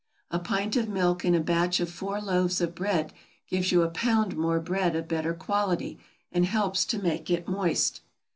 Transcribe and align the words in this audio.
A 0.31 0.39
pint 0.39 0.75
of 0.77 0.89
milk 0.89 1.23
in 1.23 1.35
a 1.35 1.39
batch 1.39 1.79
of 1.79 1.87
four 1.87 2.19
loaves 2.19 2.59
of 2.59 2.73
bread 2.73 3.13
gives 3.47 3.71
you 3.71 3.83
a 3.83 3.87
pound 3.91 4.35
more 4.35 4.59
bread 4.59 4.95
of 4.95 5.07
better 5.07 5.35
quality, 5.35 5.99
and 6.31 6.43
helps 6.43 6.85
to 6.85 6.97
make 6.97 7.29
it 7.29 7.47
moist. 7.47 8.01